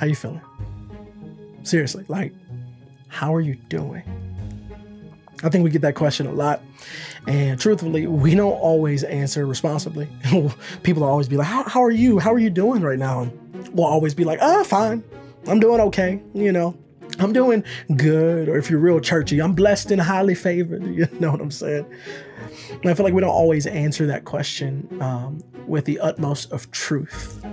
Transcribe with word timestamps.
How 0.00 0.06
you 0.06 0.14
feeling? 0.14 0.40
Seriously, 1.62 2.06
like, 2.08 2.32
how 3.08 3.34
are 3.34 3.40
you 3.42 3.56
doing? 3.68 4.02
I 5.44 5.50
think 5.50 5.62
we 5.62 5.68
get 5.68 5.82
that 5.82 5.94
question 5.94 6.26
a 6.26 6.32
lot. 6.32 6.62
And 7.26 7.60
truthfully, 7.60 8.06
we 8.06 8.34
don't 8.34 8.52
always 8.52 9.04
answer 9.04 9.44
responsibly. 9.44 10.08
People 10.84 11.04
always 11.04 11.28
be 11.28 11.36
like, 11.36 11.48
how, 11.48 11.64
how 11.64 11.82
are 11.82 11.90
you? 11.90 12.18
How 12.18 12.32
are 12.32 12.38
you 12.38 12.48
doing 12.48 12.80
right 12.80 12.98
now? 12.98 13.20
And 13.20 13.68
we'll 13.74 13.84
always 13.84 14.14
be 14.14 14.24
like, 14.24 14.38
ah, 14.40 14.62
fine. 14.64 15.04
I'm 15.46 15.60
doing 15.60 15.82
okay. 15.82 16.18
You 16.32 16.50
know, 16.50 16.74
I'm 17.18 17.34
doing 17.34 17.62
good. 17.94 18.48
Or 18.48 18.56
if 18.56 18.70
you're 18.70 18.80
real 18.80 19.00
churchy, 19.00 19.38
I'm 19.42 19.52
blessed 19.52 19.90
and 19.90 20.00
highly 20.00 20.34
favored. 20.34 20.82
You 20.94 21.08
know 21.20 21.30
what 21.30 21.42
I'm 21.42 21.50
saying? 21.50 21.84
And 22.70 22.90
I 22.90 22.94
feel 22.94 23.04
like 23.04 23.12
we 23.12 23.20
don't 23.20 23.28
always 23.28 23.66
answer 23.66 24.06
that 24.06 24.24
question 24.24 24.88
um, 25.02 25.44
with 25.66 25.84
the 25.84 26.00
utmost 26.00 26.50
of 26.52 26.70
truth. 26.70 27.44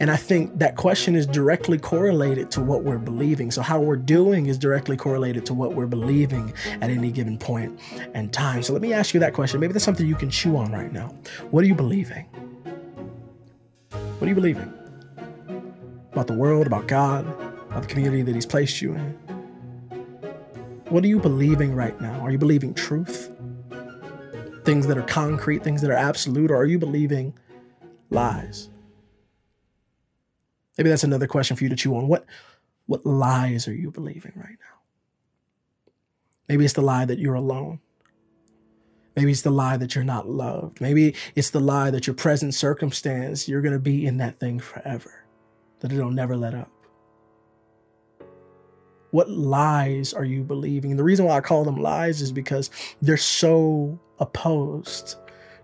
And 0.00 0.10
I 0.10 0.16
think 0.16 0.58
that 0.58 0.76
question 0.76 1.14
is 1.14 1.26
directly 1.26 1.78
correlated 1.78 2.50
to 2.52 2.60
what 2.60 2.82
we're 2.82 2.98
believing. 2.98 3.50
So, 3.50 3.62
how 3.62 3.80
we're 3.80 3.96
doing 3.96 4.46
is 4.46 4.58
directly 4.58 4.96
correlated 4.96 5.46
to 5.46 5.54
what 5.54 5.74
we're 5.74 5.86
believing 5.86 6.52
at 6.80 6.90
any 6.90 7.10
given 7.10 7.38
point 7.38 7.78
and 8.14 8.32
time. 8.32 8.62
So, 8.62 8.72
let 8.72 8.82
me 8.82 8.92
ask 8.92 9.14
you 9.14 9.20
that 9.20 9.34
question. 9.34 9.60
Maybe 9.60 9.72
that's 9.72 9.84
something 9.84 10.06
you 10.06 10.14
can 10.14 10.30
chew 10.30 10.56
on 10.56 10.72
right 10.72 10.92
now. 10.92 11.08
What 11.50 11.64
are 11.64 11.66
you 11.66 11.74
believing? 11.74 12.26
What 13.90 14.22
are 14.22 14.28
you 14.28 14.34
believing? 14.34 14.72
About 16.12 16.26
the 16.26 16.34
world, 16.34 16.66
about 16.66 16.86
God, 16.86 17.26
about 17.68 17.82
the 17.82 17.88
community 17.88 18.22
that 18.22 18.34
He's 18.34 18.46
placed 18.46 18.80
you 18.80 18.94
in? 18.94 19.18
What 20.88 21.02
are 21.02 21.08
you 21.08 21.18
believing 21.18 21.74
right 21.74 21.98
now? 22.00 22.20
Are 22.20 22.30
you 22.30 22.38
believing 22.38 22.74
truth? 22.74 23.30
Things 24.64 24.86
that 24.86 24.96
are 24.96 25.02
concrete, 25.02 25.64
things 25.64 25.82
that 25.82 25.90
are 25.90 25.94
absolute, 25.94 26.50
or 26.50 26.56
are 26.56 26.66
you 26.66 26.78
believing 26.78 27.36
lies? 28.10 28.68
Maybe 30.76 30.90
that's 30.90 31.04
another 31.04 31.26
question 31.26 31.56
for 31.56 31.64
you 31.64 31.70
to 31.70 31.76
chew 31.76 31.94
on. 31.96 32.08
What 32.08 32.26
what 32.86 33.06
lies 33.06 33.66
are 33.66 33.74
you 33.74 33.90
believing 33.90 34.32
right 34.36 34.58
now? 34.60 34.80
Maybe 36.48 36.64
it's 36.64 36.74
the 36.74 36.82
lie 36.82 37.06
that 37.06 37.18
you're 37.18 37.34
alone. 37.34 37.80
Maybe 39.16 39.30
it's 39.30 39.42
the 39.42 39.50
lie 39.50 39.76
that 39.76 39.94
you're 39.94 40.04
not 40.04 40.28
loved. 40.28 40.80
Maybe 40.80 41.14
it's 41.34 41.50
the 41.50 41.60
lie 41.60 41.90
that 41.90 42.06
your 42.06 42.14
present 42.14 42.52
circumstance, 42.52 43.48
you're 43.48 43.62
going 43.62 43.72
to 43.72 43.78
be 43.78 44.06
in 44.06 44.16
that 44.18 44.40
thing 44.40 44.58
forever, 44.58 45.24
that 45.80 45.92
it'll 45.92 46.10
never 46.10 46.36
let 46.36 46.52
up. 46.52 46.70
What 49.12 49.30
lies 49.30 50.12
are 50.12 50.24
you 50.24 50.42
believing? 50.42 50.90
And 50.90 50.98
the 50.98 51.04
reason 51.04 51.24
why 51.24 51.36
I 51.36 51.40
call 51.40 51.64
them 51.64 51.76
lies 51.76 52.20
is 52.20 52.32
because 52.32 52.70
they're 53.00 53.16
so 53.16 53.98
opposed 54.18 55.16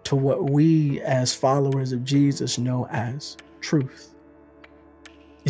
to 0.05 0.15
what 0.15 0.51
we 0.51 1.01
as 1.01 1.35
followers 1.35 1.91
of 1.91 2.05
Jesus 2.05 2.57
know 2.57 2.87
as 2.87 3.37
truth. 3.61 4.10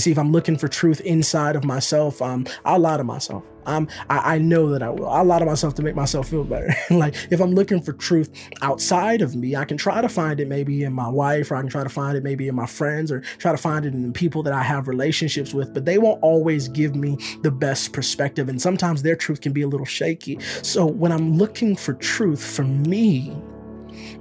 You 0.00 0.02
see, 0.02 0.12
if 0.12 0.18
I'm 0.18 0.32
looking 0.32 0.56
for 0.56 0.66
truth 0.66 1.02
inside 1.02 1.56
of 1.56 1.64
myself, 1.64 2.22
um, 2.22 2.46
I'll 2.64 2.78
lie 2.78 2.96
to 2.96 3.04
myself. 3.04 3.44
Um, 3.66 3.86
I, 4.08 4.36
I 4.36 4.38
know 4.38 4.70
that 4.70 4.82
I 4.82 4.88
will. 4.88 5.10
I'll 5.10 5.26
lie 5.26 5.40
to 5.40 5.44
myself 5.44 5.74
to 5.74 5.82
make 5.82 5.94
myself 5.94 6.30
feel 6.30 6.42
better. 6.42 6.74
like 6.90 7.14
if 7.30 7.38
I'm 7.38 7.50
looking 7.50 7.82
for 7.82 7.92
truth 7.92 8.30
outside 8.62 9.20
of 9.20 9.36
me, 9.36 9.56
I 9.56 9.66
can 9.66 9.76
try 9.76 10.00
to 10.00 10.08
find 10.08 10.40
it 10.40 10.48
maybe 10.48 10.84
in 10.84 10.94
my 10.94 11.06
wife, 11.10 11.50
or 11.50 11.56
I 11.56 11.60
can 11.60 11.68
try 11.68 11.82
to 11.82 11.90
find 11.90 12.16
it 12.16 12.24
maybe 12.24 12.48
in 12.48 12.54
my 12.54 12.64
friends, 12.64 13.12
or 13.12 13.20
try 13.36 13.52
to 13.52 13.58
find 13.58 13.84
it 13.84 13.92
in 13.92 14.06
the 14.06 14.12
people 14.12 14.42
that 14.44 14.54
I 14.54 14.62
have 14.62 14.88
relationships 14.88 15.52
with. 15.52 15.74
But 15.74 15.84
they 15.84 15.98
won't 15.98 16.22
always 16.22 16.66
give 16.66 16.96
me 16.96 17.18
the 17.42 17.50
best 17.50 17.92
perspective, 17.92 18.48
and 18.48 18.58
sometimes 18.58 19.02
their 19.02 19.16
truth 19.16 19.42
can 19.42 19.52
be 19.52 19.60
a 19.60 19.68
little 19.68 19.84
shaky. 19.84 20.38
So 20.62 20.86
when 20.86 21.12
I'm 21.12 21.36
looking 21.36 21.76
for 21.76 21.92
truth 21.92 22.42
for 22.42 22.64
me, 22.64 23.36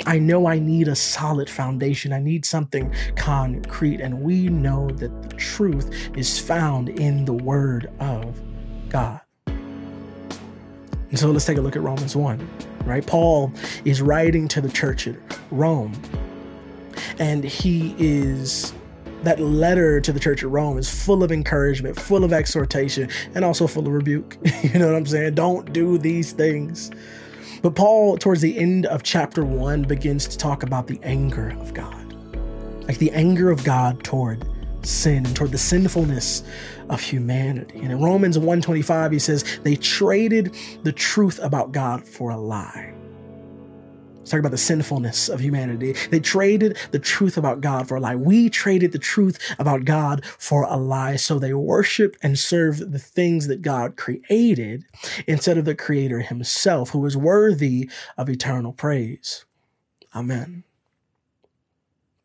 I 0.05 0.19
know 0.19 0.47
I 0.47 0.59
need 0.59 0.87
a 0.87 0.95
solid 0.95 1.49
foundation. 1.49 2.13
I 2.13 2.19
need 2.19 2.45
something 2.45 2.93
concrete. 3.15 4.01
And 4.01 4.21
we 4.21 4.47
know 4.47 4.89
that 4.91 5.29
the 5.29 5.35
truth 5.35 6.17
is 6.17 6.39
found 6.39 6.89
in 6.89 7.25
the 7.25 7.33
Word 7.33 7.91
of 7.99 8.39
God. 8.89 9.21
And 11.09 11.17
so 11.17 11.31
let's 11.31 11.45
take 11.45 11.57
a 11.57 11.61
look 11.61 11.75
at 11.75 11.81
Romans 11.81 12.15
1, 12.15 12.49
right? 12.85 13.05
Paul 13.05 13.51
is 13.83 14.01
writing 14.01 14.47
to 14.49 14.61
the 14.61 14.69
church 14.69 15.07
at 15.07 15.15
Rome, 15.49 15.99
and 17.17 17.43
he 17.43 17.95
is 17.97 18.73
that 19.23 19.39
letter 19.39 19.99
to 19.99 20.13
the 20.13 20.19
church 20.19 20.43
at 20.43 20.49
Rome 20.49 20.77
is 20.77 20.89
full 20.89 21.23
of 21.23 21.31
encouragement, 21.31 21.99
full 21.99 22.23
of 22.23 22.31
exhortation, 22.31 23.09
and 23.35 23.43
also 23.43 23.67
full 23.67 23.85
of 23.85 23.93
rebuke. 23.93 24.37
you 24.63 24.79
know 24.79 24.85
what 24.87 24.95
I'm 24.95 25.05
saying? 25.05 25.35
Don't 25.35 25.73
do 25.73 25.97
these 25.97 26.31
things. 26.31 26.91
But 27.61 27.75
Paul, 27.75 28.17
towards 28.17 28.41
the 28.41 28.57
end 28.57 28.85
of 28.85 29.03
chapter 29.03 29.43
one, 29.43 29.83
begins 29.83 30.27
to 30.27 30.37
talk 30.37 30.63
about 30.63 30.87
the 30.87 30.99
anger 31.03 31.49
of 31.59 31.73
God. 31.73 32.13
Like 32.87 32.97
the 32.97 33.11
anger 33.11 33.51
of 33.51 33.63
God 33.63 34.03
toward 34.03 34.45
sin 34.83 35.25
and 35.25 35.35
toward 35.35 35.51
the 35.51 35.57
sinfulness 35.57 36.43
of 36.89 37.01
humanity. 37.01 37.79
And 37.79 37.91
in 37.91 37.99
Romans 38.01 38.37
1:25 38.37 39.11
he 39.11 39.19
says, 39.19 39.59
they 39.63 39.75
traded 39.75 40.55
the 40.83 40.91
truth 40.91 41.39
about 41.43 41.71
God 41.71 42.03
for 42.05 42.31
a 42.31 42.37
lie. 42.37 42.93
Let's 44.29 44.35
talk 44.35 44.41
about 44.41 44.51
the 44.51 44.59
sinfulness 44.59 45.27
of 45.27 45.39
humanity. 45.39 45.93
They 46.11 46.19
traded 46.19 46.77
the 46.91 46.99
truth 46.99 47.35
about 47.35 47.61
God 47.61 47.87
for 47.87 47.97
a 47.97 47.99
lie. 47.99 48.13
We 48.13 48.47
traded 48.47 48.91
the 48.91 48.99
truth 48.99 49.39
about 49.57 49.85
God 49.85 50.23
for 50.23 50.65
a 50.65 50.77
lie. 50.77 51.15
So 51.15 51.39
they 51.39 51.55
worship 51.55 52.15
and 52.21 52.37
serve 52.37 52.91
the 52.91 52.99
things 52.99 53.47
that 53.47 53.63
God 53.63 53.97
created 53.97 54.85
instead 55.25 55.57
of 55.57 55.65
the 55.65 55.73
Creator 55.73 56.19
Himself, 56.19 56.91
who 56.91 57.03
is 57.07 57.17
worthy 57.17 57.89
of 58.19 58.29
eternal 58.29 58.71
praise. 58.71 59.45
Amen. 60.13 60.63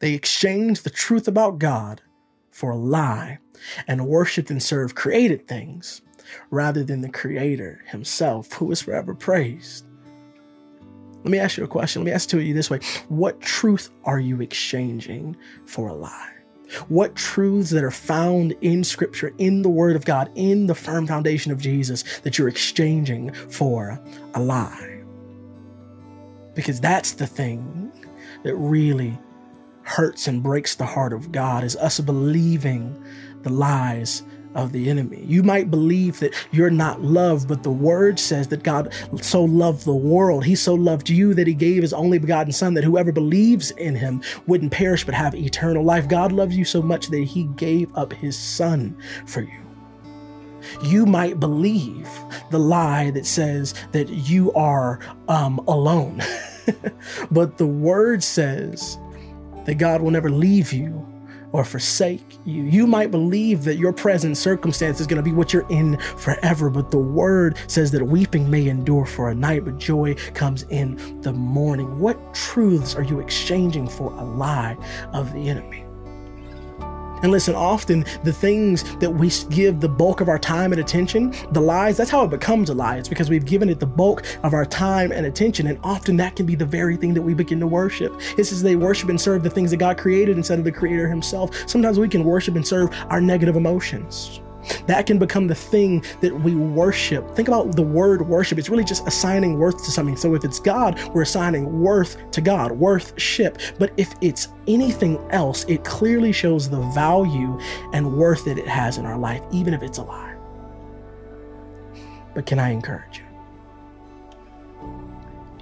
They 0.01 0.13
exchanged 0.13 0.85
the 0.85 0.91
truth 0.91 1.27
about 1.27 1.59
God 1.59 2.03
for 2.51 2.73
a 2.73 2.77
lie 2.77 3.39
and 3.89 4.07
worshiped 4.07 4.51
and 4.51 4.63
served 4.63 4.95
created 4.95 5.49
things 5.49 6.03
rather 6.51 6.85
than 6.85 7.01
the 7.01 7.09
Creator 7.09 7.81
Himself, 7.87 8.53
who 8.53 8.71
is 8.71 8.83
forever 8.83 9.15
praised. 9.15 9.87
Let 11.25 11.31
me 11.31 11.39
ask 11.39 11.57
you 11.57 11.65
a 11.65 11.69
question. 11.69 12.03
Let 12.03 12.07
me 12.07 12.13
ask 12.13 12.29
it 12.29 12.33
to 12.33 12.41
you 12.43 12.55
this 12.55 12.71
way 12.71 12.81
What 13.09 13.41
truth 13.41 13.91
are 14.05 14.21
you 14.21 14.41
exchanging 14.41 15.37
for 15.67 15.89
a 15.89 15.95
lie? 15.95 16.31
What 16.89 17.15
truths 17.15 17.71
that 17.71 17.85
are 17.85 17.91
found 17.91 18.53
in 18.61 18.85
Scripture, 18.85 19.33
in 19.39 19.63
the 19.63 19.71
Word 19.71 19.97
of 19.97 20.05
God, 20.05 20.31
in 20.35 20.67
the 20.67 20.75
firm 20.75 21.07
foundation 21.07 21.53
of 21.53 21.61
Jesus, 21.61 22.03
that 22.21 22.39
you're 22.39 22.49
exchanging 22.49 23.33
for 23.33 24.01
a 24.35 24.41
lie? 24.41 25.03
Because 26.55 26.81
that's 26.81 27.13
the 27.13 27.27
thing 27.27 27.93
that 28.43 28.55
really 28.57 29.19
hurts 29.83 30.27
and 30.27 30.43
breaks 30.43 30.75
the 30.75 30.87
heart 30.87 31.13
of 31.13 31.33
God 31.33 31.65
is 31.65 31.77
us 31.77 32.01
believing 32.01 33.03
the 33.43 33.51
lies 33.51 34.23
of 34.55 34.73
the 34.73 34.89
enemy. 34.91 35.25
You 35.27 35.43
might 35.43 35.71
believe 35.71 36.21
that 36.21 36.35
you're 36.53 36.71
not 36.71 37.03
loved, 37.03 37.49
but 37.49 37.63
the 37.63 37.71
word 37.71 38.19
says 38.19 38.49
that 38.49 38.63
God 38.63 38.93
so 39.21 39.45
loved 39.45 39.85
the 39.85 39.95
world. 39.95 40.45
He 40.45 40.55
so 40.55 40.75
loved 40.75 41.11
you 41.11 41.35
that 41.35 41.47
he 41.47 41.55
gave 41.55 41.83
his 41.83 41.93
only 41.93 42.19
begotten 42.19 42.53
son 42.53 42.75
that 42.75 42.85
whoever 42.85 43.13
believes 43.13 43.71
in 43.73 43.95
him 43.95 44.23
wouldn't 44.47 44.73
perish 44.73 45.05
but 45.05 45.15
have 45.15 45.35
eternal 45.35 45.85
life. 45.85 46.09
God 46.09 46.33
loves 46.33 46.57
you 46.57 46.65
so 46.65 46.83
much 46.83 47.09
that 47.09 47.25
he 47.25 47.45
gave 47.57 47.95
up 47.97 48.13
his 48.13 48.39
son 48.39 48.97
for 49.27 49.43
you. 49.43 49.61
You 50.83 51.07
might 51.07 51.41
believe 51.41 52.09
the 52.51 52.59
lie 52.59 53.11
that 53.11 53.27
says 53.27 53.75
that 53.93 54.09
you 54.09 54.53
are 54.55 55.01
um, 55.29 55.59
alone. 55.69 56.23
but 57.31 57.59
the 57.59 57.67
word 57.67 58.23
says 58.23 58.99
that 59.67 59.75
God 59.75 60.01
will 60.01 60.11
never 60.11 60.31
leave 60.31 60.73
you 60.73 61.07
or 61.55 61.65
forsake 61.65 62.37
you. 62.45 62.65
You 62.65 62.85
might 62.85 63.13
believe 63.13 63.63
that 63.63 63.77
your 63.77 63.93
present 63.93 64.37
circumstance 64.37 65.01
is 65.01 65.07
going 65.07 65.19
to 65.19 65.23
be 65.23 65.31
what 65.31 65.53
you're 65.53 65.69
in 65.71 65.97
forever, 66.19 66.69
but 66.69 66.91
the 66.91 66.99
word 66.99 67.57
says 67.69 67.93
that 67.93 68.05
weeping 68.05 68.51
may 68.51 68.67
endure 68.67 69.07
for 69.07 69.31
a 69.31 69.35
night, 69.37 69.65
but 69.65 69.79
joy 69.79 70.17
comes 70.35 70.65
in 70.65 71.21
the 71.21 71.33
morning. 71.33 72.01
What 72.01 72.35
truths 72.35 72.97
are 72.97 73.05
you 73.05 73.21
exchanging 73.21 73.89
for 73.89 74.13
a 74.15 74.25
lie 74.25 74.77
of 75.13 75.33
the 75.33 75.49
enemy? 75.49 75.85
And 77.25 77.33
listen, 77.33 77.55
often 77.55 78.05
the 78.23 78.35
things 78.35 78.83
that 78.99 79.11
we 79.11 79.31
give 79.49 79.81
the 79.81 79.89
bulk 79.89 80.21
of 80.21 80.29
our 80.29 80.39
time 80.39 80.73
and 80.73 80.81
attention, 80.81 81.35
the 81.53 81.61
lies, 81.61 81.97
that's 81.97 82.11
how 82.11 82.23
it 82.23 82.29
becomes 82.29 82.69
a 82.69 82.75
lie. 82.75 82.99
It's 82.99 83.09
because 83.09 83.31
we've 83.31 83.47
given 83.47 83.71
it 83.71 83.81
the 83.81 83.87
bulk 83.87 84.27
of 84.43 84.53
our 84.53 84.67
time 84.67 85.11
and 85.11 85.25
attention. 85.25 85.67
And 85.69 85.79
often 85.83 86.17
that 86.19 86.37
can 86.37 86.45
be 86.45 86.55
the 86.55 86.67
very 86.67 86.99
thing 86.99 87.15
that 87.15 87.23
we 87.23 87.33
begin 87.33 87.61
to 87.61 87.67
worship. 87.67 88.15
It 88.37 88.45
says 88.45 88.63
they 88.63 88.77
worship 88.77 89.09
and 89.09 89.19
serve 89.19 89.43
the 89.43 89.49
things 89.49 89.71
that 89.71 89.79
God 89.79 89.97
created 89.97 90.37
instead 90.37 90.59
of 90.59 90.67
the 90.67 90.73
Creator 90.73 91.09
Himself. 91.09 91.67
Sometimes 91.67 91.99
we 91.99 92.11
can 92.11 92.25
worship 92.25 92.57
and 92.57 92.67
serve 92.67 92.91
our 93.09 93.23
negative 93.23 93.57
emotions. 93.57 94.43
That 94.87 95.07
can 95.07 95.19
become 95.19 95.47
the 95.47 95.55
thing 95.55 96.05
that 96.21 96.35
we 96.35 96.55
worship. 96.55 97.35
Think 97.35 97.49
about 97.49 97.77
the 97.77 97.83
word 97.83 98.27
worship. 98.29 98.59
It's 98.59 98.69
really 98.69 98.85
just 98.85 99.07
assigning 99.07 99.59
worth 99.59 99.85
to 99.85 99.91
something. 99.91 100.17
So 100.17 100.35
if 100.35 100.45
it's 100.45 100.59
God, 100.59 100.99
we're 101.15 101.23
assigning 101.23 101.81
worth 101.81 102.31
to 102.33 102.41
God, 102.41 102.73
worthship. 102.73 103.59
But 103.79 103.93
if 103.97 104.15
it's 104.21 104.49
anything 104.67 105.19
else, 105.31 105.65
it 105.69 105.85
clearly 105.85 106.33
shows 106.33 106.71
the 106.71 106.81
value 106.93 107.59
and 107.93 108.17
worth 108.17 108.45
that 108.47 108.59
it 108.59 108.69
has 108.69 108.99
in 108.99 109.07
our 109.07 109.19
life, 109.19 109.43
even 109.53 109.75
if 109.75 109.83
it's 109.83 109.99
a 109.99 110.03
lie. 110.03 110.35
But 112.35 112.47
can 112.47 112.59
I 112.59 112.71
encourage 112.71 113.19
you? 113.19 113.25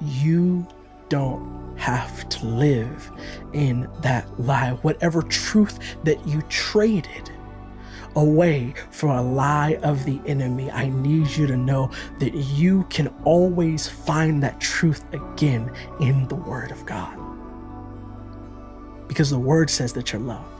You 0.06 0.66
don't 1.08 1.76
have 1.76 2.28
to 2.28 2.46
live 2.46 3.10
in 3.52 3.88
that 4.00 4.40
lie. 4.40 4.70
Whatever 4.82 5.22
truth 5.22 5.78
that 6.04 6.26
you 6.26 6.42
traded 6.42 7.31
away 8.16 8.74
from 8.90 9.10
a 9.10 9.22
lie 9.22 9.78
of 9.82 10.04
the 10.04 10.20
enemy, 10.26 10.70
I 10.70 10.88
need 10.88 11.28
you 11.28 11.46
to 11.46 11.56
know 11.56 11.90
that 12.18 12.34
you 12.34 12.84
can 12.84 13.08
always 13.24 13.88
find 13.88 14.42
that 14.42 14.60
truth 14.60 15.04
again 15.12 15.70
in 16.00 16.28
the 16.28 16.36
Word 16.36 16.70
of 16.70 16.84
God. 16.86 17.18
Because 19.08 19.30
the 19.30 19.38
Word 19.38 19.70
says 19.70 19.92
that 19.94 20.12
you're 20.12 20.22
loved. 20.22 20.52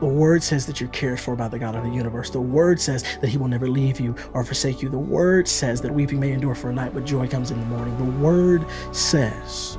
The 0.00 0.06
word 0.06 0.42
says 0.42 0.66
that 0.66 0.80
you're 0.80 0.90
cared 0.90 1.20
for 1.20 1.36
by 1.36 1.48
the 1.48 1.58
God 1.58 1.74
of 1.74 1.84
the 1.84 1.90
universe. 1.90 2.30
The 2.30 2.40
word 2.40 2.80
says 2.80 3.02
that 3.20 3.28
he 3.28 3.38
will 3.38 3.48
never 3.48 3.68
leave 3.68 4.00
you 4.00 4.14
or 4.32 4.44
forsake 4.44 4.82
you. 4.82 4.88
The 4.88 4.98
word 4.98 5.48
says 5.48 5.80
that 5.80 5.92
weeping 5.92 6.20
may 6.20 6.32
endure 6.32 6.54
for 6.54 6.70
a 6.70 6.72
night, 6.72 6.94
but 6.94 7.04
joy 7.04 7.28
comes 7.28 7.50
in 7.50 7.58
the 7.58 7.66
morning. 7.66 7.96
The 7.96 8.22
word 8.22 8.64
says 8.92 9.78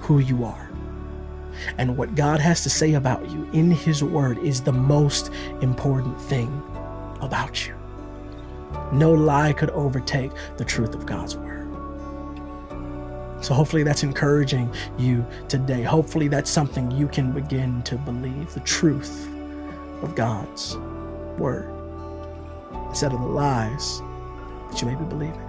who 0.00 0.18
you 0.18 0.44
are. 0.44 0.65
And 1.78 1.96
what 1.96 2.14
God 2.14 2.40
has 2.40 2.62
to 2.62 2.70
say 2.70 2.94
about 2.94 3.28
you 3.30 3.48
in 3.52 3.70
his 3.70 4.02
word 4.02 4.38
is 4.38 4.60
the 4.60 4.72
most 4.72 5.30
important 5.60 6.20
thing 6.20 6.62
about 7.20 7.66
you. 7.66 7.74
No 8.92 9.12
lie 9.12 9.52
could 9.52 9.70
overtake 9.70 10.32
the 10.56 10.64
truth 10.64 10.94
of 10.94 11.06
God's 11.06 11.36
word. 11.36 11.56
So 13.42 13.54
hopefully 13.54 13.82
that's 13.82 14.02
encouraging 14.02 14.72
you 14.98 15.24
today. 15.48 15.82
Hopefully 15.82 16.28
that's 16.28 16.50
something 16.50 16.90
you 16.90 17.06
can 17.08 17.32
begin 17.32 17.82
to 17.82 17.96
believe 17.96 18.52
the 18.54 18.60
truth 18.60 19.28
of 20.02 20.14
God's 20.14 20.76
word 21.38 21.72
instead 22.88 23.12
of 23.12 23.20
the 23.20 23.26
lies 23.26 24.00
that 24.70 24.80
you 24.80 24.88
may 24.88 24.94
be 24.94 25.04
believing. 25.04 25.40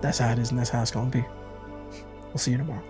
That's 0.00 0.18
how 0.18 0.32
it 0.32 0.38
is, 0.38 0.50
and 0.50 0.58
that's 0.58 0.70
how 0.70 0.80
it's 0.80 0.90
going 0.90 1.10
to 1.10 1.18
be. 1.18 1.24
We'll 2.28 2.38
see 2.38 2.52
you 2.52 2.58
tomorrow. 2.58 2.82